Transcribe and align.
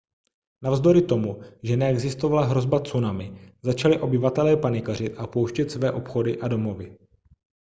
navzdory 0.65 1.01
tomu 1.01 1.41
že 1.63 1.77
neexistovala 1.77 2.45
hrozba 2.47 2.79
tsunami 2.79 3.41
začali 3.63 3.99
obyvatelé 3.99 4.57
panikařit 4.57 5.17
a 5.17 5.23
opouštět 5.23 5.71
své 5.71 5.91
obchody 5.91 6.39
a 6.39 6.47
domovy 6.47 6.97